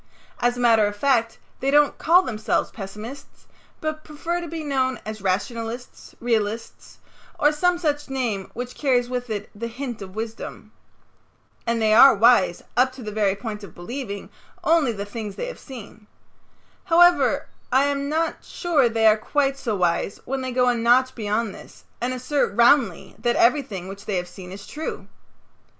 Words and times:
As 0.39 0.57
a 0.57 0.59
matter 0.59 0.87
of 0.87 0.95
fact, 0.95 1.37
they 1.59 1.69
don't 1.69 1.99
call 1.99 2.23
themselves 2.23 2.71
pessimists, 2.71 3.45
but 3.81 4.03
prefer 4.03 4.41
to 4.41 4.47
be 4.47 4.63
known 4.63 4.99
as 5.05 5.21
rationalists, 5.21 6.15
realists, 6.19 6.97
or 7.39 7.51
some 7.51 7.77
such 7.77 8.09
name 8.09 8.49
which 8.55 8.73
carries 8.73 9.11
with 9.11 9.29
it 9.29 9.51
the 9.53 9.67
hint 9.67 10.01
of 10.01 10.15
wisdom. 10.15 10.71
And 11.67 11.79
they 11.79 11.93
are 11.93 12.15
wise 12.15 12.63
up 12.75 12.91
to 12.93 13.03
the 13.03 13.11
very 13.11 13.35
point 13.35 13.63
of 13.63 13.75
believing 13.75 14.31
only 14.63 14.91
the 14.91 15.05
things 15.05 15.35
they 15.35 15.45
have 15.45 15.59
seen. 15.59 16.07
However, 16.85 17.47
I 17.71 17.83
am 17.83 18.09
not 18.09 18.43
sure 18.43 18.89
they 18.89 19.05
are 19.05 19.17
quite 19.17 19.55
so 19.55 19.75
wise 19.75 20.19
when 20.25 20.41
they 20.41 20.51
go 20.51 20.67
a 20.67 20.73
notch 20.73 21.13
beyond 21.13 21.53
this 21.53 21.83
and 22.01 22.11
assert 22.11 22.55
roundly 22.55 23.13
that 23.19 23.35
everything 23.35 23.87
which 23.87 24.05
they 24.05 24.15
have 24.17 24.27
seen 24.27 24.51
is 24.51 24.65
true. 24.65 25.07